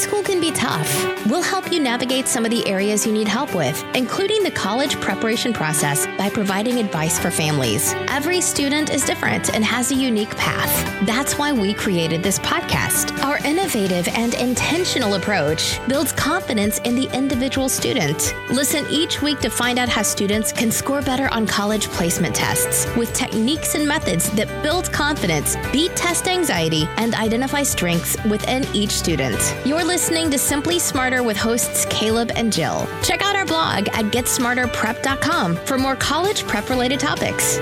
[0.00, 0.88] school can be tough.
[1.26, 4.98] We'll help you navigate some of the areas you need help with, including the college
[4.98, 7.92] preparation process by providing advice for families.
[8.08, 11.06] Every student is different and has a unique path.
[11.06, 13.22] That's why we created this podcast.
[13.22, 18.34] Our innovative and intentional approach builds confidence in the individual student.
[18.48, 22.86] Listen each week to find out how students can score better on college placement tests
[22.96, 28.92] with techniques and methods that build confidence, beat test anxiety, and identify strengths within each
[28.92, 29.38] student.
[29.66, 32.86] You're listening to Simply Smarter with hosts Caleb and Jill.
[33.02, 37.58] Check out our blog at getsmarterprep.com for more college prep related topics.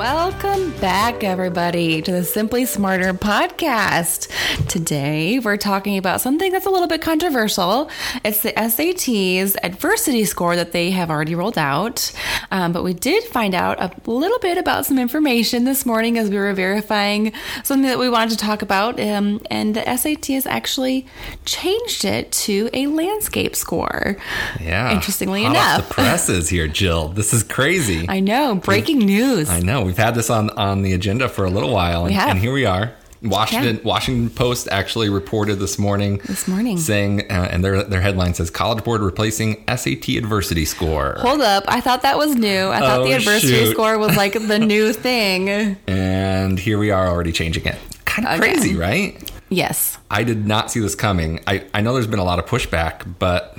[0.00, 4.30] Welcome back, everybody, to the Simply Smarter podcast.
[4.66, 7.90] Today, we're talking about something that's a little bit controversial.
[8.24, 12.12] It's the SAT's adversity score that they have already rolled out.
[12.50, 16.30] Um, but we did find out a little bit about some information this morning as
[16.30, 18.98] we were verifying something that we wanted to talk about.
[18.98, 21.06] Um, and the SAT has actually
[21.44, 24.16] changed it to a landscape score.
[24.62, 24.94] Yeah.
[24.94, 25.88] Interestingly Hot enough.
[25.88, 27.08] The presses here, Jill.
[27.08, 28.06] This is crazy.
[28.08, 29.50] I know, breaking news.
[29.50, 29.89] I know.
[29.90, 32.64] We've had this on on the agenda for a little while, and, and here we
[32.64, 32.92] are.
[33.24, 33.82] Washington Yeah.
[33.82, 36.20] Washington Post actually reported this morning.
[36.24, 36.78] This morning.
[36.78, 41.64] saying, uh, and their their headline says, "College Board replacing SAT adversity score." Hold up.
[41.66, 42.68] I thought that was new.
[42.68, 43.72] I thought Oh, the adversity shoot.
[43.72, 45.76] score was like the new thing.
[45.88, 47.76] And here we are already changing it.
[48.04, 49.28] Kind of crazy, right?
[49.48, 49.98] Yes.
[50.08, 51.40] I did not see this coming.
[51.48, 53.58] I, I know there's been a lot of pushback, but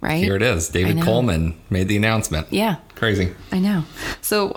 [0.00, 0.22] Right?
[0.24, 0.68] here it is.
[0.70, 1.00] David.
[1.02, 2.48] Coleman made the announcement.
[2.50, 2.76] Yeah.
[2.96, 3.32] Crazy.
[3.52, 3.84] I know.
[4.22, 4.56] So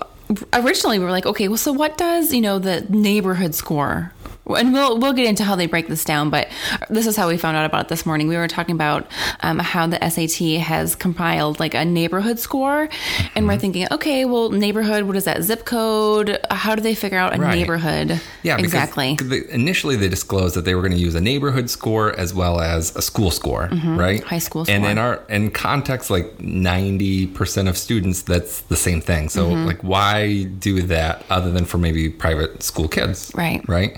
[0.53, 4.11] originally we were like, okay, well, so what does, you know, the neighborhood score?
[4.45, 6.49] And we'll we'll get into how they break this down, but
[6.89, 8.27] this is how we found out about it this morning.
[8.27, 9.07] We were talking about
[9.39, 12.89] um, how the SAT has compiled like a neighborhood score,
[13.35, 16.37] and we're thinking, okay, well, neighborhood, what is that zip code?
[16.51, 17.55] How do they figure out a Right.
[17.55, 18.19] neighborhood?
[18.43, 19.15] Yeah, exactly.
[19.15, 22.59] they- initially, they disclosed that they were going to use a neighborhood score as well
[22.59, 24.19] as a school score, right?
[24.19, 24.27] Mm-hmm.
[24.27, 28.99] High school And in our in context, like ninety percent of students, that's the same
[28.99, 29.29] thing.
[29.29, 29.65] So, Mm-hmm.
[29.67, 33.31] like, why do that other than for maybe private school kids?
[33.35, 33.61] Right.
[33.69, 33.97] Right.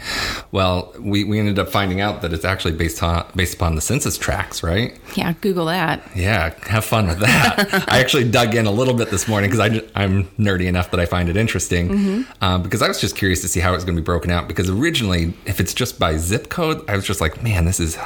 [0.51, 3.81] Well, we, we ended up finding out that it's actually based on based upon the
[3.81, 4.97] census tracts, right?
[5.15, 6.01] Yeah, Google that.
[6.15, 7.85] Yeah, have fun with that.
[7.89, 11.05] I actually dug in a little bit this morning because I'm nerdy enough that I
[11.05, 11.89] find it interesting.
[11.89, 12.43] Mm-hmm.
[12.43, 14.31] Um, because I was just curious to see how it was going to be broken
[14.31, 14.47] out.
[14.47, 17.97] Because originally, if it's just by zip code, I was just like, man, this is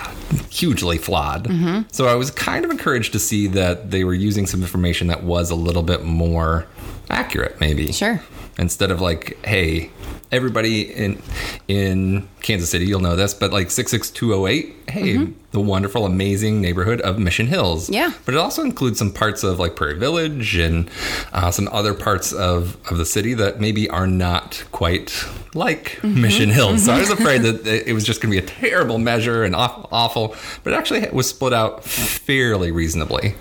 [0.49, 1.45] hugely flawed.
[1.45, 1.81] Mm-hmm.
[1.91, 5.23] So I was kind of encouraged to see that they were using some information that
[5.23, 6.67] was a little bit more
[7.09, 7.91] accurate, maybe.
[7.91, 8.21] Sure.
[8.59, 9.89] Instead of like, hey,
[10.31, 11.19] everybody in
[11.67, 15.59] in Kansas City, you'll know this, but like six six two zero eight, hey, the
[15.61, 17.85] wonderful, amazing neighborhood of Mission Hills.
[17.85, 17.93] Mm-hmm.
[17.93, 18.13] Yeah.
[18.25, 20.89] But it also includes some parts of like Prairie Village and
[21.33, 26.21] uh, some other parts of of the city that maybe are not quite like Mm-hmm.
[26.21, 26.85] Mission Hills.
[26.85, 29.55] So I was afraid that it was just going to be a terrible measure and
[29.55, 33.35] awful, awful, but it actually was split out fairly reasonably.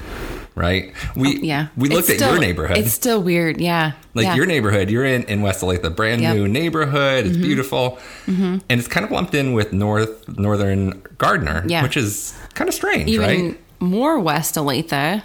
[0.58, 0.92] Right?
[1.14, 1.66] We Oh, Yeah.
[1.76, 2.78] we looked It's at your neighborhood.
[2.78, 3.60] It's still weird.
[3.60, 3.92] Yeah.
[4.14, 4.34] Like yeah.
[4.34, 6.30] your neighborhood, you're in in West Olathe, brand Yep.
[6.34, 6.42] Mm-hmm.
[6.42, 7.26] new neighborhood.
[7.26, 11.82] It's beautiful, and it's kind of lumped in with North Northern Gardner, Yeah.
[11.84, 13.60] which is kind of strange, even right?
[13.80, 15.22] more west Olathe,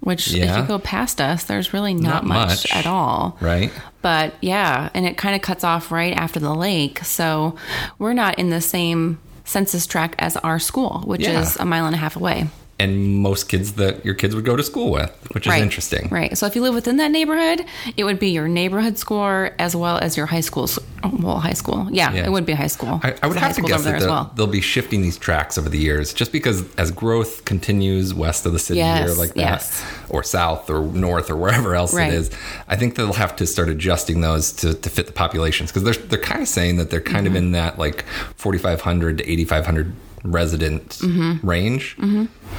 [0.00, 2.72] which if you go past us, there's really not, Not much, much.
[2.72, 3.36] at all.
[3.40, 3.72] Right.
[4.00, 7.56] But yeah, and it kind of cuts off right after the lake, so
[7.98, 11.40] we're not in the same census tract as our school, which Yeah.
[11.40, 12.46] is a mile and a half away.
[12.80, 15.60] And most kids that your kids would go to school with, which is right.
[15.62, 16.08] interesting.
[16.10, 16.38] Right.
[16.38, 17.64] So if you live within that neighborhood,
[17.96, 20.68] it would be your neighborhood score as well as your high school.
[21.02, 21.88] Well, high school.
[21.90, 22.26] Yeah, Yeah.
[22.26, 23.00] it would be high school.
[23.02, 24.32] I, I would have to guess that as they'll, well.
[24.36, 28.52] they'll be shifting these tracts over the years, just because as growth continues west of
[28.52, 29.84] the city Yes, or like that, yes.
[30.08, 32.12] or south or north or wherever else Right.
[32.12, 32.30] it is,
[32.68, 36.06] I think they'll have to start adjusting those to, to fit the populations because they're
[36.06, 37.36] they're kind of saying that they're kind of Mm-hmm.
[37.46, 38.04] in that like
[38.36, 39.92] 4,500 to 8,500
[40.24, 41.00] resident
[41.42, 41.96] range.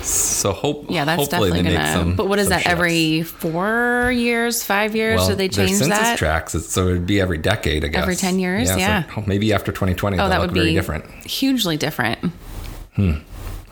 [0.01, 0.93] So hope Mm-hmm.
[0.93, 2.15] Yeah, that's hopefully definitely gonna.
[2.15, 2.59] but what is that?
[2.61, 2.69] shifts.
[2.71, 5.17] Every four years, five years?
[5.19, 6.17] well, do they change census that?
[6.17, 8.01] tracts, so it'd be every decade, I guess.
[8.03, 8.69] Every 10 years?
[8.69, 9.03] so Yeah.
[9.27, 11.05] maybe after 2020, Oh, they'll that look would very be different.
[11.25, 12.19] hugely different.
[12.95, 13.11] Hmm.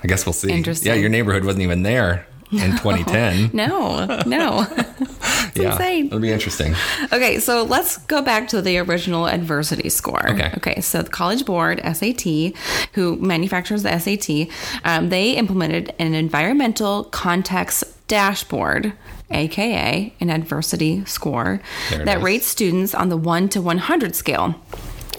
[0.04, 0.52] I guess we'll see.
[0.52, 0.92] Interesting.
[0.92, 3.52] Yeah, your neighborhood wasn't even there in 2010.
[3.58, 4.68] No, no.
[4.78, 6.08] it's yeah, insane.
[6.08, 6.76] It'll be interesting.
[7.12, 10.30] Okay, so let's go back to the original adversity score.
[10.30, 10.54] Okay.
[10.58, 12.54] Okay, so the College Board, SAT,
[12.94, 14.50] who manufactures the SAT,
[14.84, 18.94] um, they implemented an environmental context dashboard,
[19.32, 21.62] aka an adversity score,
[21.92, 22.24] that is.
[22.24, 24.56] rates students on the 1 to 100 scale.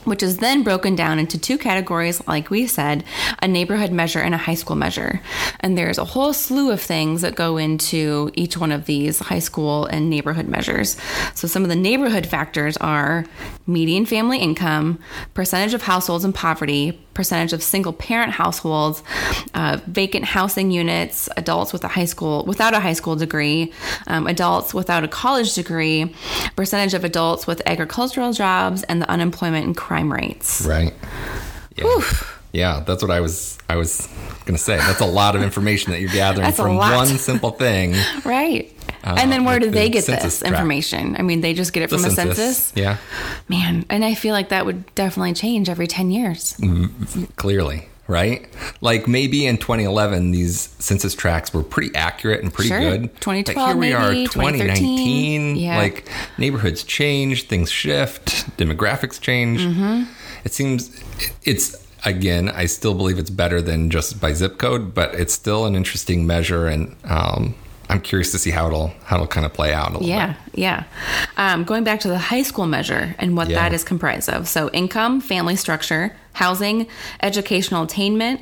[0.05, 3.05] Which is then broken down into two categories, like we said
[3.43, 5.21] a neighborhood measure and a high school measure.
[5.61, 9.39] And there's a whole slew of things that go into each one of these high
[9.39, 10.97] school and neighborhood measures.
[11.35, 13.27] So, some of the neighborhood factors are
[13.67, 14.99] median family income,
[15.35, 19.03] percentage of households in poverty, percentage of single parent households,
[19.53, 23.73] uh, vacant housing units, adults with a high school without a high school degree,
[24.07, 26.15] um, adults without a college degree,
[26.55, 30.65] percentage of adults with agricultural jobs, and the unemployment and crime rates.
[30.65, 30.95] Right.
[31.77, 32.01] Yeah.
[32.53, 34.09] Yeah, that's what I was I was
[34.47, 34.77] gonna say.
[34.77, 37.97] That's a lot of information that you're gathering from one simple thing.
[38.25, 38.73] Right.
[39.17, 40.43] And then where do the they get this tract.
[40.53, 41.17] information?
[41.19, 42.73] I mean, they just get it The from a census.
[42.75, 42.97] Yeah,
[43.49, 46.57] Man, and I feel like that would definitely change every 10 years.
[47.37, 47.89] clearly.
[48.07, 48.49] Right?
[48.81, 52.81] Like maybe in 2011, these census tracts were pretty accurate and pretty Sure.
[52.81, 53.15] good.
[53.21, 55.57] 2012 But here we are, maybe, 2019.
[55.57, 55.77] Yeah.
[55.77, 56.09] Like
[56.39, 59.61] neighborhoods change, things shift, demographics change.
[59.61, 60.05] Mm-hmm.
[60.47, 60.91] It seems
[61.45, 61.77] it's
[62.07, 62.49] again.
[62.49, 66.27] I still believe it's better than just by zip code, but it's still an interesting
[66.27, 67.57] measure, and um,
[67.91, 69.91] I'm curious to see how it'll how it'll kind of play out.
[69.91, 70.85] A little Yeah, yeah.
[71.37, 73.57] Um, going back to the high school measure and what Yeah.
[73.63, 74.47] that is comprised of.
[74.49, 76.87] So, income, family structure, housing,
[77.21, 78.41] educational attainment.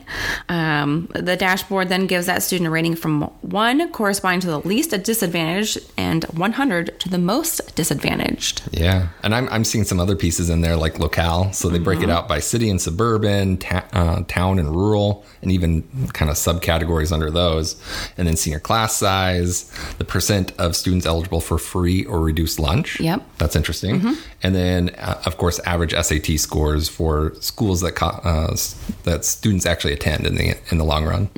[0.51, 4.91] Um, the dashboard then gives that student a rating from one corresponding to the least
[5.03, 8.63] disadvantaged and 100 to the most disadvantaged.
[8.71, 11.53] Yeah, and I'm I'm seeing some other pieces in there like locale.
[11.53, 15.51] So they break it out by city and suburban, ta- uh, town and rural, and
[15.51, 15.83] even
[16.13, 17.81] kind of subcategories under those.
[18.19, 23.01] And then senior class size, the percent of students eligible for free or reduced lunch.
[23.01, 23.23] Yep.
[23.39, 24.17] that's interesting.
[24.43, 28.57] And then uh, of course average SAT scores for schools that uh,
[29.05, 31.29] that students actually attend in the in the long run.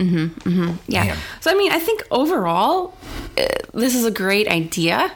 [0.86, 1.04] Yeah.
[1.04, 1.18] Man.
[1.40, 2.94] So I mean, I think overall,
[3.36, 5.12] uh, this is a great idea.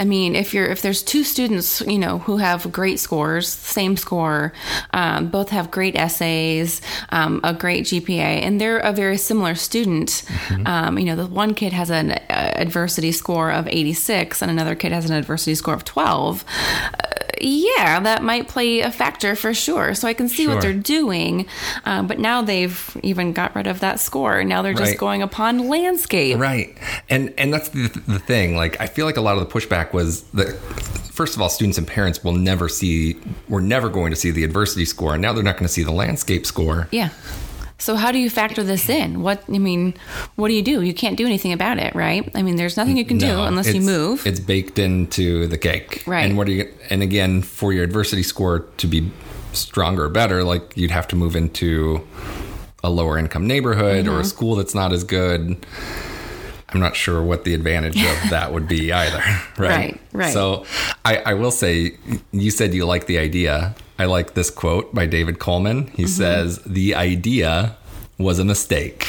[0.00, 3.96] I mean, if you're if there's two students, you know, who have great scores, same
[3.96, 4.52] score,
[4.92, 6.80] um, both have great essays,
[7.10, 10.22] um, a great GPA, and they're a very similar student.
[10.66, 14.76] Um, you know, the one kid has an uh, adversity score of 86, and another
[14.76, 16.44] kid has an adversity score of 12
[17.42, 19.94] yeah, that might play a factor for sure.
[19.94, 21.46] So I can see what they're doing,
[21.84, 24.42] um, but now they've even got rid of that score.
[24.44, 24.98] Now they're just Right.
[24.98, 26.38] going upon landscape.
[26.38, 26.76] Right.
[27.08, 28.56] And and that's the, the thing.
[28.56, 30.56] Like I feel like a lot of the pushback was that
[31.12, 33.18] first of all, students and parents will never see
[33.48, 35.82] we're never going to see the adversity score, and now they're not going to see
[35.82, 36.88] the landscape score.
[36.90, 37.10] Yeah.
[37.80, 39.22] So how do you factor this in?
[39.22, 39.94] What I mean,
[40.34, 40.82] what do you do?
[40.82, 42.28] You can't do anything about it, right?
[42.34, 44.26] I mean, there's nothing you can do unless you move.
[44.26, 46.02] It's baked into the cake.
[46.06, 46.24] Right.
[46.24, 49.10] And what do you and again for your adversity score to be
[49.52, 52.06] stronger or better, like you'd have to move into
[52.82, 54.14] a lower income neighborhood Mm-hmm.
[54.14, 55.64] or a school that's not as good.
[56.70, 59.22] I'm not sure what the advantage of that would be either.
[59.56, 59.68] Right.
[59.68, 60.32] Right, right.
[60.32, 60.66] So
[61.04, 61.96] I, I will say,
[62.32, 63.74] you said you like the idea.
[63.98, 65.84] I like this quote by David Coleman.
[65.86, 65.96] Mm-hmm.
[65.96, 67.76] He says, The idea
[68.18, 69.06] was a mistake.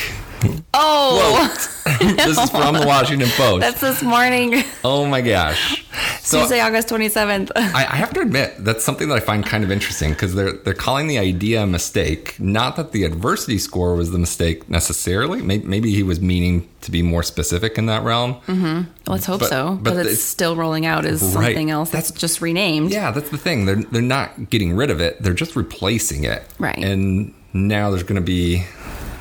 [0.73, 1.55] Oh,
[1.99, 3.61] this is from the Washington Post.
[3.61, 5.85] that's this morning, oh my gosh.
[6.21, 7.51] So Tuesday, August 27th.
[7.55, 10.53] I, I have to admit that's something that I find kind of interesting because they're
[10.53, 12.39] they're calling the idea a mistake.
[12.39, 15.41] Not that the adversity score was the mistake necessarily.
[15.41, 18.35] Maybe, maybe he was meaning to be more specific in that realm.
[18.47, 18.91] Mm-hmm.
[19.11, 21.45] Let's hope But- so, but but it's it's- still rolling out as Right.
[21.45, 22.91] something else that's just renamed.
[22.91, 23.65] Yeah, that's the thing.
[23.65, 25.21] They're they're not getting rid of it.
[25.21, 26.43] They're just replacing it.
[26.59, 26.77] Right.
[26.77, 28.63] And now there's going to be.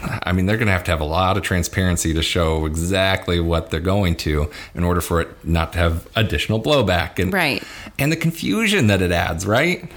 [0.03, 3.41] I mean, they're going to have to have a lot of transparency to show exactly
[3.41, 7.63] what they're going to in order for it not to have additional blowback and Right.
[7.99, 9.45] and the confusion that it adds.
[9.47, 9.91] Right.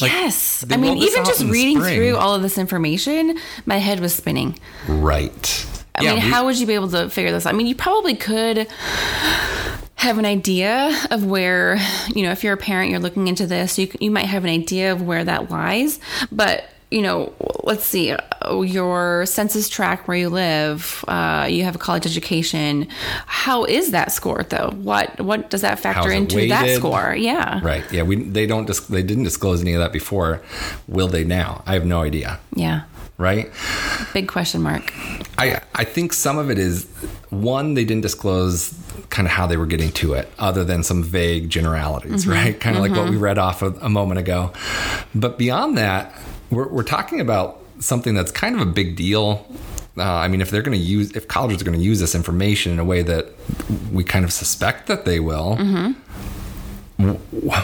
[0.00, 0.64] Like, yes.
[0.70, 1.96] I mean, even just reading spring.
[1.96, 4.58] through all of this information, my head was spinning.
[4.88, 5.66] Right.
[5.96, 7.54] I Yeah, mean, we- how would you be able to figure this out?
[7.54, 8.68] I mean, you probably could
[9.96, 11.78] have an idea of where,
[12.14, 14.50] you know, if you're a parent, you're looking into this, you, you might have an
[14.50, 16.00] idea of where that lies.
[16.32, 17.32] But, you know,
[17.62, 22.88] let's see, uh, your census tract where you live, uh, you have a college education.
[23.26, 24.70] How is that scored though?
[24.82, 27.14] What what does that factor into that score?
[27.14, 27.60] Yeah.
[27.62, 27.84] Right.
[27.92, 28.02] Yeah.
[28.02, 30.42] We they don't dis- they didn't disclose any of that before.
[30.88, 31.62] Will they now?
[31.66, 32.40] I have no idea.
[32.54, 32.82] Yeah.
[33.20, 33.52] Right.
[34.14, 34.94] Big question mark.
[35.36, 36.88] I I think some of it is
[37.28, 38.74] one they didn't disclose
[39.10, 42.30] kind of how they were getting to it, other than some vague generalities, mm-hmm.
[42.30, 42.58] right?
[42.58, 43.24] Kind of like what we mm-hmm.
[43.24, 44.54] read off of a moment ago.
[45.14, 46.18] But beyond that,
[46.50, 49.46] we're we're talking about something that's kind of a big deal.
[49.98, 52.14] Uh, I mean, if they're going to use, if colleges are going to use this
[52.14, 53.26] information in a way that
[53.92, 55.94] we kind of suspect that they will, w-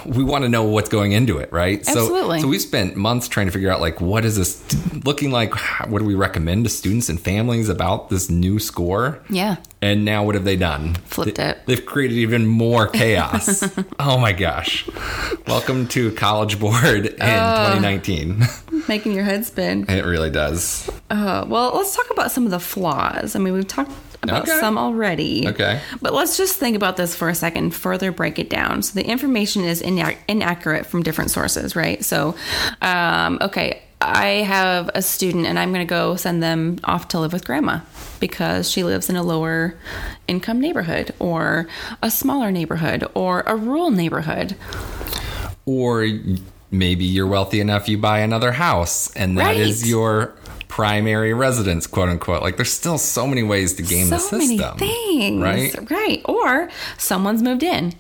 [0.07, 1.79] we want to know what's going into it, right?
[1.81, 2.39] Absolutely.
[2.39, 4.63] So, so we've spent months trying to figure out like what is this
[5.05, 5.55] looking like?
[5.89, 9.21] What do we recommend to students and families about this new score?
[9.31, 9.57] Yeah.
[9.83, 10.95] And now what have they done?
[11.05, 11.59] Flipped They- it.
[11.67, 13.63] They've created even more chaos.
[13.99, 14.89] oh my gosh.
[15.47, 18.43] Welcome to College Board in 2019.
[18.89, 19.85] Making your head spin.
[19.89, 20.89] it really does.
[21.11, 23.35] Uh, well, let's talk about some of the flaws.
[23.37, 23.91] I mean, we've talked
[24.23, 24.59] about Okay.
[24.61, 25.47] some already.
[25.49, 25.81] Okay.
[26.03, 28.83] But let's just think about this for a second, further break it down.
[28.83, 32.05] So the information is inac- inaccurate from different sources, right?
[32.05, 32.35] So,
[32.83, 37.19] um, okay, I have a student and I'm going to go send them off to
[37.21, 37.81] live with grandma
[38.21, 39.75] because she lives in a lower
[40.29, 41.67] income neighborhood or
[42.03, 44.55] a smaller neighborhood or a rural neighborhood.
[45.65, 46.07] Or
[46.71, 49.89] maybe you're wealthy enough you buy another house and that is Right.
[49.91, 50.35] your
[50.77, 52.43] primary residence, quote unquote.
[52.43, 54.77] Like there's still so many ways to game the so system.
[54.79, 55.43] many things.
[55.43, 55.91] Right?
[55.91, 56.21] Right.
[56.27, 56.69] Or
[56.99, 57.95] someone's moved in.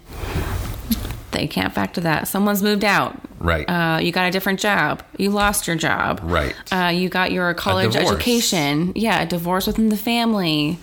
[1.36, 2.28] They can't factor that.
[2.28, 3.20] Someone's moved out.
[3.38, 3.68] Right.
[3.68, 5.02] Uh, you got a different job.
[5.18, 6.20] You lost your job.
[6.22, 6.54] Right.
[6.72, 8.92] Uh, you got your college education.
[8.94, 10.78] Yeah, a divorce within the family.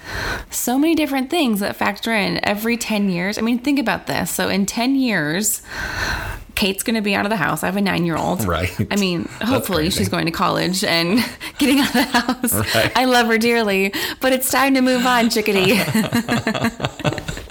[0.51, 3.39] So many different things that factor in every 10 years.
[3.39, 4.29] I mean, think about this.
[4.29, 5.63] So, in 10 years,
[6.53, 7.63] Kate's going to be out of the house.
[7.63, 8.45] I have a nine year old.
[8.45, 8.71] Right.
[8.91, 11.19] I mean, hopefully she's going to college and
[11.57, 12.75] getting out of the house.
[12.75, 12.91] Right.
[12.95, 15.81] I love her dearly, but it's time to move on, chickadee.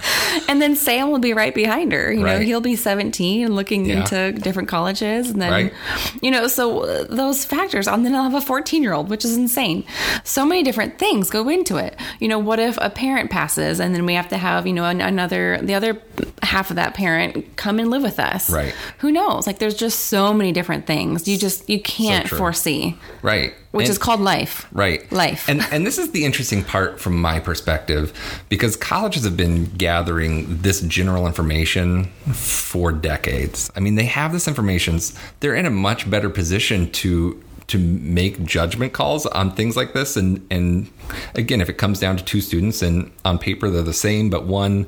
[0.49, 2.11] and then Sam will be right behind her.
[2.11, 2.41] You know, Right.
[2.41, 4.01] he'll be 17 and looking Yeah.
[4.01, 5.29] into different colleges.
[5.29, 5.73] And then, Right.
[6.21, 7.87] you know, so uh, those factors.
[7.87, 9.83] And then I'll have a 14 year old, which is insane.
[10.23, 11.95] So many different things go into it.
[12.19, 14.85] You know, what if a parent passes and then we have to have, you know,
[14.85, 16.01] an, another, the other
[16.41, 18.49] half of that parent come and live with us?
[18.49, 18.73] Right.
[18.99, 19.47] Who knows?
[19.47, 21.27] Like, there's just so many different things.
[21.27, 22.37] You just, you can't true.
[22.37, 23.53] foresee, Right.
[23.73, 24.65] Which And- is called life.
[24.71, 25.11] Right.
[25.11, 25.49] Life.
[25.49, 28.13] And and this is the interesting part from my perspective
[28.47, 33.69] because colleges have been gathering this general information for decades.
[33.75, 34.99] I mean, they have this information.
[35.39, 40.15] They're in a much better position to to make judgment calls on things like this
[40.17, 40.89] and and
[41.33, 44.45] again, if it comes down to two students and on paper they're the same but
[44.45, 44.85] one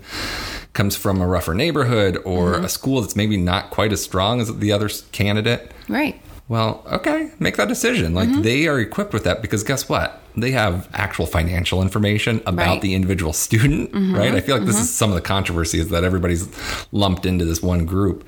[0.73, 2.65] comes from a rougher neighborhood or Mm-hmm.
[2.65, 6.21] a school that's maybe not quite as strong as the other candidate, Right.
[6.47, 8.13] Well, okay, make that decision.
[8.13, 8.41] Like Mm-hmm.
[8.43, 10.21] they are equipped with that because guess what?
[10.37, 12.67] They have actual financial information about Right.
[12.73, 12.81] Mm-hmm.
[12.81, 14.35] the individual student, right?
[14.35, 16.47] I feel like this is some of the controversy is that everybody's
[16.91, 18.27] lumped into this one group.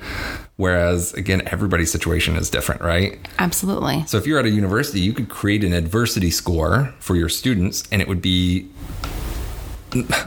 [0.56, 3.20] Whereas again, everybody's situation is different, right?
[3.38, 4.04] Absolutely.
[4.08, 7.84] So if you're at a university, you could create an adversity score for your students
[7.92, 8.68] and it would be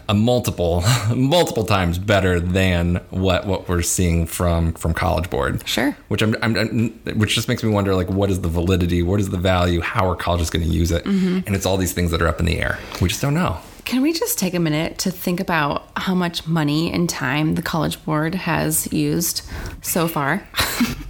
[0.08, 0.82] a multiple
[1.14, 5.96] multiple times better than what what we're seeing from from college board Sure.
[6.08, 6.88] which I'm, I'm, I'm
[7.18, 10.08] which just makes me wonder like what is the validity what is the value how
[10.08, 11.40] are colleges going to use it Mm-hmm.
[11.46, 13.58] and it's all these things that are up in the air we just don't know
[13.84, 17.62] Can we just take a minute to think about how much money and time the
[17.62, 19.42] College Board has used
[19.82, 20.46] so far?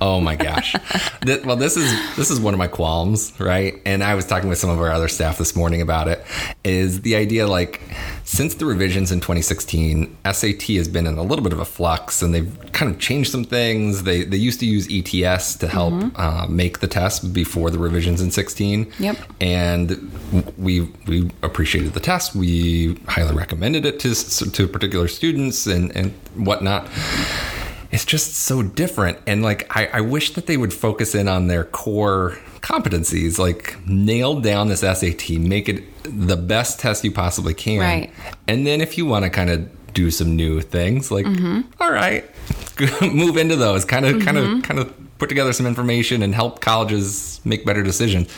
[0.02, 0.74] Oh my gosh.
[1.26, 3.74] Th- well, this is this is one of my qualms, right?
[3.84, 6.24] And I was talking with some of our other staff this morning about it.
[6.64, 7.82] Is the idea like
[8.30, 12.22] since the revisions in 2016, SAT has been in a little bit of a flux,
[12.22, 14.04] and they've kind of changed some things.
[14.04, 18.20] They they used to use ETS to help uh, make the test before the revisions
[18.20, 18.92] in 16.
[19.00, 19.16] Yep.
[19.40, 22.36] And we we appreciated the test.
[22.36, 24.14] We highly recommended it to
[24.52, 26.88] to particular students and and whatnot
[27.92, 31.48] it's just so different and like I, I wish that they would focus in on
[31.48, 35.02] their core competencies like nail down this sat
[35.38, 38.10] make it the best test you possibly can Right.
[38.46, 41.60] and then if you want to kind of do some new things like mm-hmm.
[41.80, 42.24] all right
[43.02, 44.24] move into those kind of mm-hmm.
[44.24, 48.28] kind of kind of put together some information and help colleges make better decisions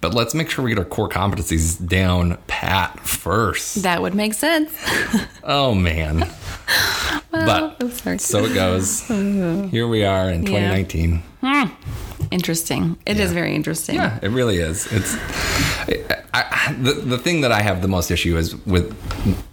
[0.00, 4.34] but let's make sure we get our core competencies down pat first That would make
[4.34, 4.72] sense.
[5.44, 6.30] oh man
[7.32, 8.18] but I'm sorry.
[8.18, 9.00] so it goes.
[9.70, 11.20] Here we are in Yeah.
[11.42, 11.72] Hmm.
[12.30, 12.38] 2019.
[12.38, 12.98] Interesting.
[13.06, 13.96] It is very interesting.
[13.96, 14.90] Yeah, it really is.
[14.92, 15.16] It's
[16.34, 18.94] I, I, the the thing that I have the most issue is with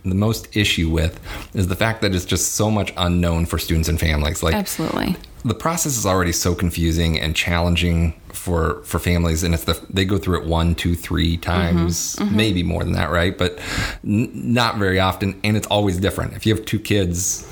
[0.04, 1.20] the most issue with
[1.54, 4.44] is the fact that it's just so much unknown for students and families.
[4.44, 5.16] Like Absolutely.
[5.44, 10.06] the process is already so confusing and challenging for for families and if the, they
[10.06, 12.36] go through it one two three times Mm-hmm.
[12.38, 13.60] maybe more than that right but
[14.04, 17.46] n- not very often and it's always different if you have two kids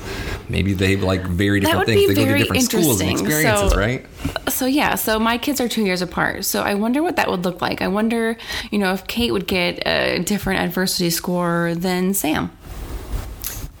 [0.48, 4.06] maybe they like very different things they go to different schools and experiences So- right
[4.48, 6.44] So yeah, so my kids are two years apart.
[6.44, 7.80] So I wonder what that would look like.
[7.82, 8.36] I wonder,
[8.72, 12.50] you know, if Kate would get a different adversity score than Sam.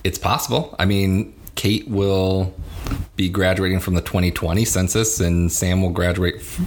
[0.04, 2.54] it's possible i mean kate will
[3.16, 6.60] be graduating from the 2020 census and sam will graduate f-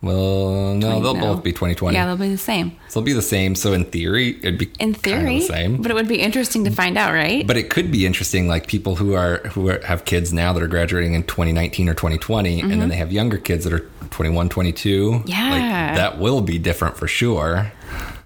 [0.00, 1.20] well no they'll No.
[1.34, 2.72] both be 2020 Yeah, they'll be the same.
[2.88, 5.90] so they'll be the same so in theory it'd be In theory, the same but
[5.90, 7.46] it would be interesting to find out, right?
[7.46, 10.62] but it could be interesting like people who are who are, have kids now that
[10.62, 14.48] are graduating in 2019 or 2020 and then they have younger kids that are 21
[14.48, 15.28] 22 like Mm-hmm.
[15.30, 15.94] Yeah.
[15.96, 17.72] that will be different for sure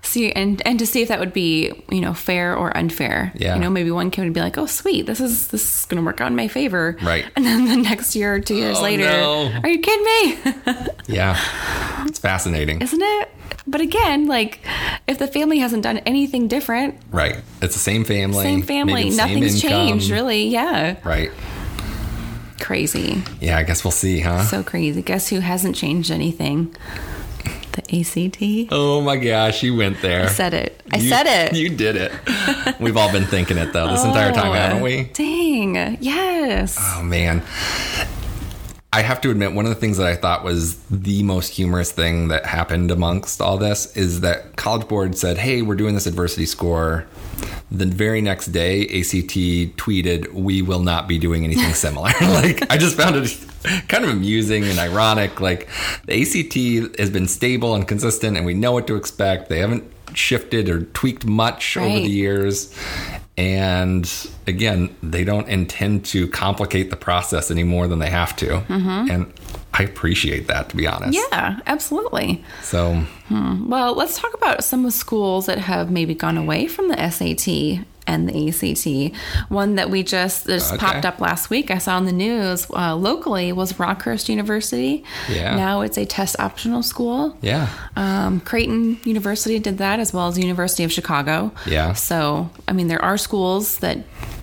[0.02, 3.33] see and and to see if that would be you know fair or unfair.
[3.37, 3.54] Yeah.
[3.54, 6.02] you know maybe one kid would be like oh sweet this is this is gonna
[6.02, 6.97] work out in my favor.
[7.02, 7.25] Right.
[7.37, 9.61] and then the next year or two years Oh, later no.
[9.62, 10.87] are you kidding me?
[11.07, 11.37] Yeah.
[12.07, 12.81] It's fascinating.
[12.81, 13.28] Isn't it?
[13.66, 14.61] But again like
[15.07, 17.37] if the family hasn't done anything different right.
[17.61, 20.49] It's the same family same family the same nothing's changed really.
[20.49, 20.97] Yeah.
[21.04, 21.31] Right.
[22.61, 23.23] Crazy.
[23.40, 24.42] Yeah i guess we'll see huh?
[24.45, 25.02] So crazy.
[25.02, 26.75] Guess who hasn't changed anything
[27.73, 28.69] The ACT.
[28.73, 30.25] Oh my gosh, you went there.
[30.25, 30.81] I said it.
[30.93, 31.55] I You- said it.
[31.57, 32.12] You did it.
[32.81, 35.05] We've all been thinking it though this entire time, Oh, haven't we?
[35.14, 35.97] Dang.
[36.00, 36.76] Yes.
[36.79, 37.43] Oh man.
[38.94, 41.90] I have to admit, one of the things that I thought was the most humorous
[41.90, 46.06] thing that happened amongst all this is that College Board said, Hey, we're doing this
[46.06, 47.06] adversity score.
[47.70, 52.11] The very next day, ACT tweeted, We will not be doing anything similar.
[52.20, 55.40] like, I just found it kind of amusing and ironic.
[55.40, 55.70] Like,
[56.04, 59.49] the ACT has been stable and consistent, and we know what to expect.
[59.49, 62.75] They haven't shifted or tweaked much over the years.
[63.42, 64.11] And
[64.46, 68.46] again, they don't intend to complicate the process any more than they have to.
[68.46, 69.11] Mm-hmm.
[69.11, 69.32] And
[69.75, 71.18] I appreciate that, to be honest.
[71.30, 72.44] yeah, absolutely.
[72.62, 72.94] So,
[73.28, 73.68] hmm.
[73.68, 77.11] Well, let's talk about some of the schools that have maybe gone away from the
[77.11, 79.14] SAT and the ACT.
[79.50, 80.78] One that we just just Okay.
[80.85, 85.04] popped up last week, I saw in the news uh, locally was Rockhurst University.
[85.30, 85.56] Yeah.
[85.56, 87.37] Now it's a test optional school.
[87.40, 87.68] yeah.
[87.97, 91.52] Um, Creighton University did that as well as the University of Chicago.
[91.66, 91.92] Yeah.
[91.94, 93.99] So, I mean, there are schools that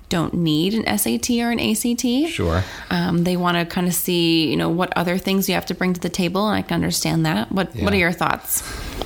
[0.09, 2.29] don't need an SAT or an ACT.
[2.31, 2.63] Sure.
[2.89, 5.75] Um, they want to kind of see, you know, what other things you have to
[5.75, 7.51] bring to the table, and I can understand that.
[7.51, 8.63] What What are your thoughts?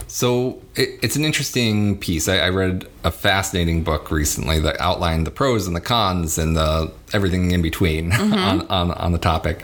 [0.07, 2.27] So it, it's an interesting piece.
[2.27, 6.55] I, I read a fascinating book recently that outlined the pros and the cons and
[6.55, 9.63] the everything in between on, on on the topic.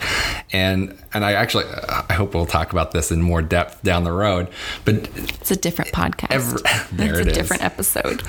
[0.52, 1.64] And and I actually
[2.08, 4.48] I hope we'll talk about this in more depth down the road.
[4.84, 6.30] But It's a different podcast.
[6.30, 6.62] Every-
[6.92, 7.36] there it's it a is.
[7.36, 8.22] different episode.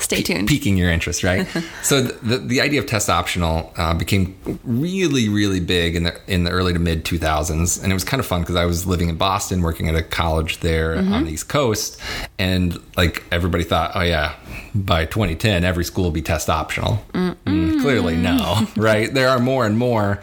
[0.00, 0.48] Stay tuned.
[0.48, 1.46] piquing your interest, right?
[1.82, 6.44] so the, the idea of test optional uh, became really, really big in the in
[6.44, 9.08] the early to mid 2000s, and it was kind of fun because I was living
[9.08, 12.00] in Boston, working at a college there on the East Coast,
[12.38, 14.34] and like everybody thought, oh yeah,
[14.74, 17.04] by 2010 every school will be test optional.
[17.12, 19.12] Mm, clearly, no, right?
[19.12, 20.22] There are more and more,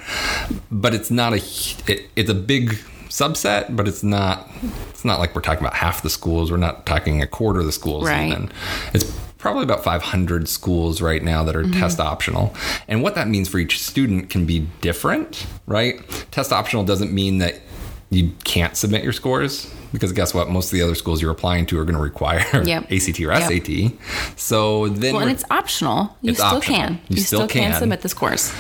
[0.72, 1.38] but it's not a
[1.88, 2.72] it, it's a big
[3.10, 4.50] subset, but it's not
[4.90, 6.52] it's not like we're talking about half the schools.
[6.52, 8.28] We're not talking a quarter of the schools Right.
[8.30, 8.52] even.
[8.94, 9.06] It's
[9.38, 12.54] probably about 500 schools right now that are test optional.
[12.90, 16.02] And what that means for each student can be different, right?
[16.32, 17.62] Test optional doesn't mean that
[18.10, 20.50] you can't submit your scores because guess what?
[20.50, 22.92] Most of the other schools you're applying to are going to require Yep.
[22.92, 23.66] ACT or Yep.
[23.66, 23.92] SAT.
[24.40, 26.18] So then well, and it's optional.
[26.22, 26.78] You It's still optional.
[26.78, 27.02] can.
[27.10, 27.72] You still can.
[27.72, 27.80] can.
[27.80, 28.52] submit the scores.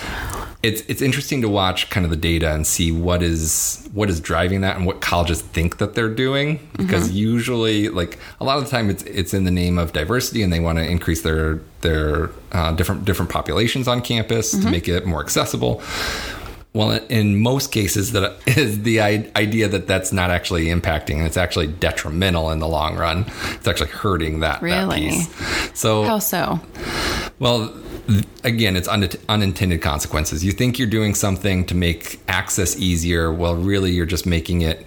[0.61, 4.19] it's it's interesting to watch kind of the data and see what is what is
[4.19, 8.65] driving that and what colleges think that they're doing because usually like a lot of
[8.65, 11.61] the time it's it's in the name of diversity and they want to increase their
[11.79, 15.81] their uh, different different populations on campus to make it more accessible
[16.73, 21.37] well in most cases that is the idea that that's not actually impacting and it's
[21.37, 25.09] actually detrimental in the long run it's actually hurting that, that Really?
[25.09, 26.59] piece so How so?
[27.39, 27.73] well,
[28.43, 30.43] again, it's un- unintended consequences.
[30.43, 33.31] You think you're doing something to make access easier.
[33.31, 34.85] Well, really, you're just making it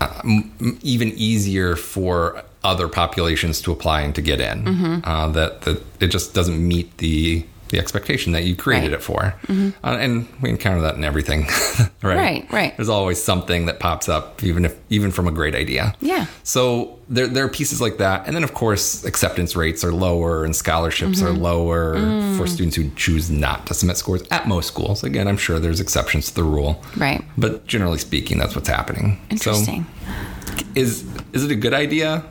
[0.00, 4.64] uh, m- even easier for other populations to apply and to get in.
[4.64, 5.08] Mm-hmm.
[5.08, 9.00] Uh, that that it just doesn't meet the the expectation that you created Right.
[9.00, 9.66] Mm-hmm.
[9.68, 9.86] it for.
[9.86, 11.42] Uh, and we encounter that in everything,
[12.02, 12.16] right?
[12.16, 12.76] Right, right.
[12.76, 15.94] There's always something that pops up, even if even from a great idea.
[16.00, 16.26] Yeah.
[16.42, 18.26] So there, there are pieces like that.
[18.26, 21.26] And then, of course, acceptance rates are lower and scholarships Mm-hmm.
[21.26, 22.36] are lower Mm.
[22.36, 25.02] for students who choose not to submit scores at most schools.
[25.04, 26.82] Again, I'm sure there's exceptions to the rule.
[26.96, 27.22] Right.
[27.38, 29.20] But generally speaking, that's what's happening.
[29.30, 29.86] Interesting.
[30.06, 32.24] So is, is it a good idea?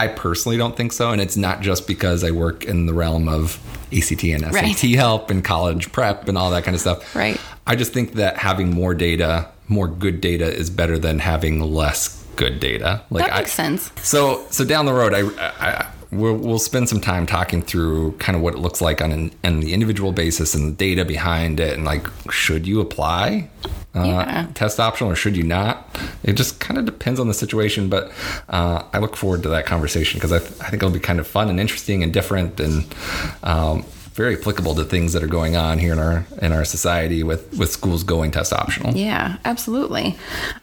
[0.00, 1.10] I personally don't think so.
[1.10, 3.58] And it's not just because I work in the realm of
[3.92, 4.80] ACT and SAT Right.
[4.96, 7.14] help and college prep and all that kind of stuff.
[7.14, 7.38] Right.
[7.66, 12.24] I just think that having more data, more good data, is better than having less
[12.36, 13.02] good data.
[13.10, 13.92] Like that makes I, sense.
[14.02, 15.20] so so down the road, I,
[15.60, 19.12] I we'll, we'll spend some time talking through kind of what it looks like on
[19.12, 23.48] an on the individual basis and the data behind it, and like should you apply
[23.94, 24.46] uh, Yeah.
[24.54, 25.88] test optional or should you not?
[26.22, 28.12] It just kind of depends on the situation, but
[28.48, 31.18] uh, I look forward to that conversation because I, th- I think it'll be kind
[31.20, 32.94] of fun and interesting and different and.
[33.42, 33.84] Um,
[34.20, 37.42] very applicable to things that are going on here in our in our society with
[37.58, 38.94] with schools going test optional.
[38.94, 40.16] Yeah, absolutely.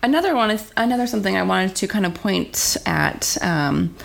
[0.04, 3.96] Another one is another something I wanted to kind of point at um,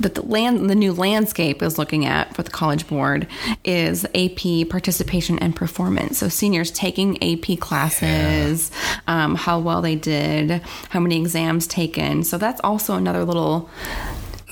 [0.00, 3.26] that the land the new landscape is looking at for the college board
[3.64, 6.18] is AP participation and performance.
[6.18, 8.70] So seniors taking AP classes,
[9.06, 12.24] um, how well they did, how many exams taken.
[12.24, 13.70] So that's also another little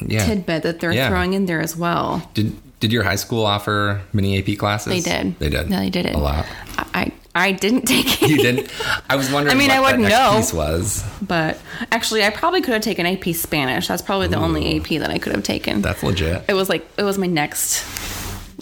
[0.00, 0.24] Yeah.
[0.26, 1.08] tidbit that they're Yeah.
[1.08, 2.30] throwing in there as well.
[2.34, 4.92] Did did your high school offer many AP classes?
[4.92, 5.38] They did.
[5.38, 5.70] They did.
[5.70, 6.46] No, they did it a lot.
[6.78, 8.30] I I didn't take it.
[8.30, 8.70] You didn't.
[9.10, 9.54] I was wondering.
[9.56, 10.34] I mean, what I wouldn't know.
[10.36, 11.60] Piece was But
[11.90, 13.88] actually, I probably could have taken AP Spanish.
[13.88, 15.82] That's probably the only AP that I could have taken.
[15.82, 16.44] that's legit.
[16.48, 17.84] it was like it was my next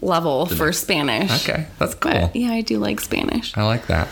[0.03, 1.31] level for Spanish.
[1.49, 2.13] Okay, that's cool.
[2.13, 3.57] But yeah, I do like Spanish.
[3.57, 4.09] I like that.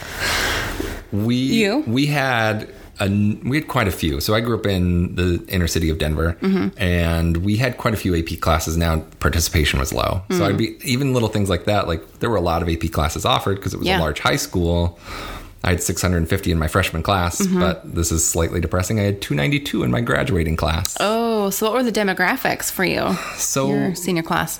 [1.13, 1.85] We You?
[1.87, 2.69] we had
[3.07, 3.09] a,
[3.49, 4.21] we had quite a few.
[4.21, 6.79] So I grew up in the inner city of Denver, Mm-hmm.
[6.83, 8.77] and we had quite a few AP classes.
[8.77, 10.49] Now participation was low, so Mm.
[10.49, 11.89] I'd be even little things like that.
[11.89, 13.99] Like there were a lot of AP classes offered because it was Yeah.
[13.99, 14.99] a large high school.
[15.65, 17.61] I had 650 in my freshman class, Mm-hmm.
[17.61, 18.99] but this is slightly depressing.
[18.99, 20.97] I had 292 in my graduating class.
[20.99, 23.15] Oh, so what were the demographics for you?
[23.37, 24.59] so Your senior class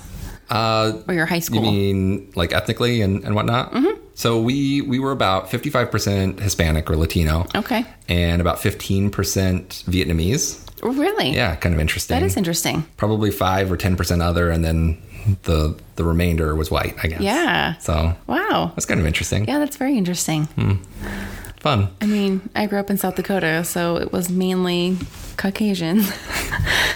[0.49, 1.57] uh, or your high school?
[1.63, 3.73] You mean like ethnically and, and whatnot?
[4.15, 7.47] So we we were about fifty five percent Hispanic or Latino.
[7.55, 7.83] Okay.
[8.07, 10.59] And about fifteen percent Vietnamese.
[10.83, 11.31] really?
[11.31, 12.19] Yeah, kind of interesting.
[12.19, 12.85] That is interesting.
[12.97, 14.97] Probably five or ten percent other, and then
[15.43, 16.95] the the remainder was white.
[17.03, 17.21] I guess.
[17.21, 17.77] Yeah.
[17.77, 18.71] So Wow.
[18.75, 19.45] that's kind of interesting.
[19.47, 20.45] Yeah, that's very interesting.
[20.45, 20.73] Hmm.
[21.59, 21.87] Fun.
[22.01, 24.97] I mean, I grew up in South Dakota, so it was mainly
[25.37, 26.01] Caucasian.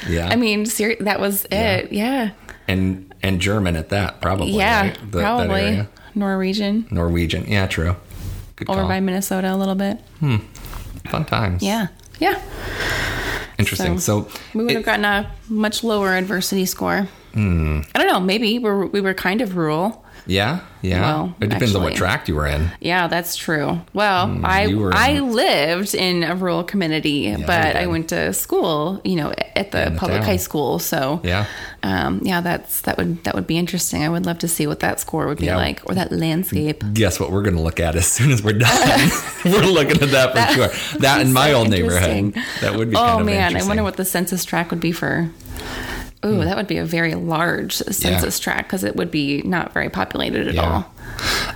[0.07, 0.29] Yeah.
[0.29, 1.91] I mean, ser- that was it.
[1.91, 2.29] Yeah.
[2.67, 4.51] and and German at that probably.
[4.51, 4.81] Yeah.
[4.81, 4.93] right?
[5.11, 5.61] The- that probably.
[5.61, 5.89] area.
[6.17, 6.87] Norwegian.
[6.91, 7.45] Norwegian.
[7.47, 7.95] Yeah, true.
[8.55, 8.89] Good Over call.
[8.89, 9.99] by Minnesota a little bit.
[11.09, 11.61] Fun times.
[11.63, 11.87] Yeah.
[12.19, 12.41] Yeah.
[13.59, 13.99] Interesting.
[13.99, 17.07] So, We would it- have gotten a much lower adversity score.
[17.33, 17.81] Hmm.
[17.93, 18.19] I don't know.
[18.19, 20.03] Maybe we're, we were kind of rural.
[20.27, 21.01] Yeah, yeah.
[21.01, 22.69] Well, it depends on what actually- tract you were in.
[22.79, 23.79] Yeah, that's true.
[23.93, 29.01] Well, I Hmm, were I lived in a rural community, but I went to school,
[29.03, 30.25] you know, at the the public town.
[30.25, 30.79] high school.
[30.79, 31.45] So Yeah.
[31.83, 34.03] um, yeah, that's that would that would be interesting.
[34.03, 35.57] I would love to see what that score would be Yeah.
[35.57, 36.83] like, or that landscape.
[36.93, 39.09] guess what we're going to look at as soon as we're done.
[39.45, 40.99] we're looking at that for sure.
[40.99, 42.33] That in my so old neighborhood.
[42.61, 44.91] That would be Oh kind of man, I wonder what the census tract would be
[44.91, 45.29] for.
[46.25, 49.89] Ooh, that would be a very large census tract because it would be not very
[49.89, 50.61] populated at Yeah.
[50.73, 50.91] all.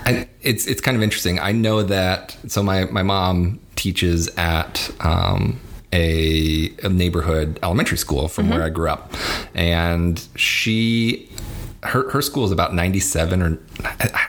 [0.05, 1.39] I, it's it's kind of interesting.
[1.39, 2.35] I know that.
[2.47, 4.91] So my my mom teaches at.
[4.99, 5.59] Um,
[5.93, 8.53] a, a neighborhood elementary school from Mm-hmm.
[8.53, 9.13] where I grew up,
[9.53, 11.27] and she
[11.83, 13.59] her her school is about ninety seven or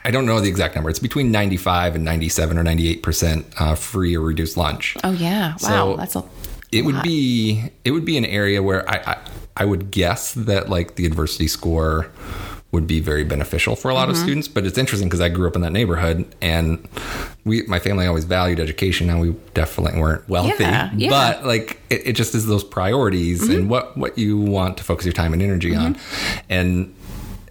[0.05, 0.91] I, don't know the exact number.
[0.91, 4.57] It's between ninety five and ninety seven or ninety eight percent uh, free or reduced
[4.57, 4.97] lunch.
[5.05, 6.25] Oh yeah, wow, So that's a
[6.73, 9.19] it would be it would be an area where I, I
[9.59, 12.11] I would guess that like the adversity score
[12.73, 14.25] would be very beneficial for a lot of Mm-hmm.
[14.25, 14.49] students.
[14.49, 16.89] But it's interesting because I grew up in that neighborhood and
[17.45, 20.65] we my family always valued education and we definitely weren't wealthy.
[20.65, 21.09] Yeah, yeah.
[21.09, 21.11] Mm-hmm.
[21.11, 25.05] But like it, it just is those priorities and what what you want to focus
[25.05, 25.99] your time and energy on.
[26.49, 26.95] And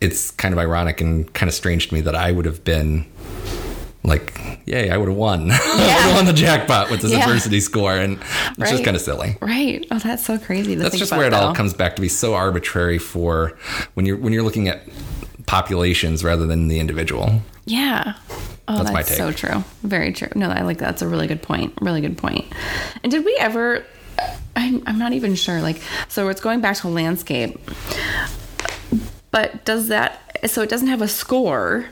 [0.01, 3.05] it's kind of ironic and kind of strange to me that I would have been
[4.03, 5.51] like, yay, I would have won.
[5.51, 5.57] I would
[5.89, 7.19] have won the jackpot with this Yeah.
[7.19, 7.95] adversity score.
[7.95, 8.19] And
[8.57, 9.37] it's just kind of silly.
[9.41, 9.85] right.
[9.91, 10.75] Oh, that's so crazy.
[10.75, 13.57] That's just where it all comes back to be so arbitrary for
[13.93, 14.81] when you're when you're looking at
[15.45, 17.41] populations rather than the individual.
[17.65, 18.15] Yeah.
[18.67, 19.17] Oh, That's that's, my take.
[19.17, 19.63] so true.
[19.83, 20.29] Very true.
[20.35, 20.85] No, I like that.
[20.85, 21.73] That's a really good point.
[21.81, 22.45] Really good point.
[23.03, 23.85] And did we ever?
[24.55, 25.61] I'm, I'm not even sure.
[25.61, 27.59] Like, so it's going back to landscape,
[29.31, 30.19] but does that?
[30.49, 31.85] So it doesn't have a score.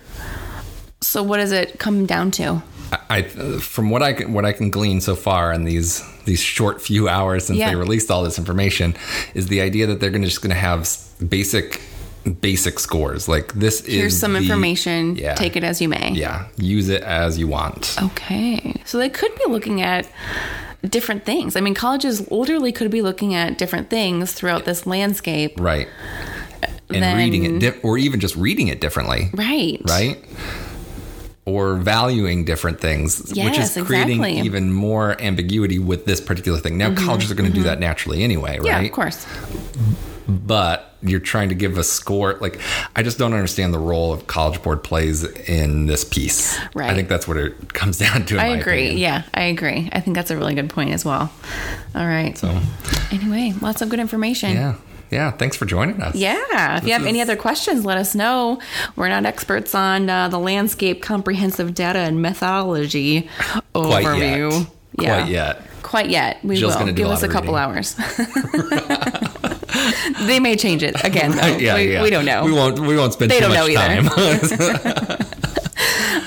[1.01, 2.61] So what does it come down to?
[3.09, 6.81] I, from what I can what I can glean so far in these these short
[6.81, 7.69] few hours since Yeah.
[7.69, 8.95] they released all this information
[9.35, 10.89] is the idea that they're going to just going to have
[11.27, 11.81] basic
[12.41, 15.15] basic scores like this Here's is Here's some the- information.
[15.15, 16.11] yeah Take it as you may.
[16.13, 18.81] yeah use it as you want Okay.
[18.85, 20.07] So they could be looking at
[20.87, 21.55] different things.
[21.55, 25.59] I mean, colleges literally could be looking at different things throughout this landscape.
[25.59, 25.87] right
[26.89, 29.79] and Then- reading it di- or even just reading it differently Right.
[29.87, 30.17] right?
[31.49, 34.35] Or valuing different things, which is creating exactly.
[34.35, 36.77] Mm-hmm, even more ambiguity with this particular thing.
[36.77, 38.65] Now, colleges are going to do that naturally anyway, right?
[38.65, 39.25] Yeah, of course.
[40.27, 42.35] But you're trying to give a score.
[42.39, 42.59] Like,
[42.95, 46.59] I just don't understand the role of College Board plays in this piece.
[46.75, 46.91] Right.
[46.91, 48.35] I think that's what it comes down to.
[48.35, 48.83] In I agree.
[48.89, 48.97] opinion.
[48.99, 49.89] Yeah, I agree.
[49.91, 51.31] I think that's a really good point as well.
[51.95, 52.37] All right.
[52.37, 52.59] So,
[53.11, 54.51] Anyway, lots of good information.
[54.53, 54.75] yeah.
[55.11, 55.31] Yeah.
[55.31, 56.15] Thanks for joining us.
[56.15, 56.77] Yeah.
[56.77, 58.59] If you have any other questions, let us know.
[58.95, 63.27] We're not experts on uh, the landscape comprehensive data and methodology
[63.73, 64.61] Quite overview.
[64.61, 64.67] yet.
[64.99, 65.21] Yeah.
[65.23, 65.61] Quite yet.
[65.81, 66.43] Quite yet.
[66.43, 66.91] We Jill's will.
[66.91, 67.95] Give a us a couple hours.
[70.27, 71.31] they may change it again.
[71.31, 71.39] Though.
[71.59, 72.03] Yeah, we, yeah.
[72.03, 72.45] we don't know.
[72.45, 72.79] We won't.
[72.79, 75.17] We won't spend They too don't much know either.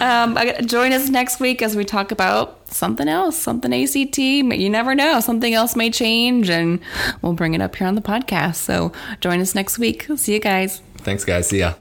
[0.02, 0.36] Um,
[0.66, 4.18] join us next week as we talk about something else, something ACT.
[4.18, 5.20] You never know.
[5.20, 6.80] Something else may change, and
[7.22, 8.56] we'll bring it up here on the podcast.
[8.56, 10.08] So join us next week.
[10.16, 10.82] See you guys.
[10.98, 11.48] Thanks, guys.
[11.48, 11.74] See ya.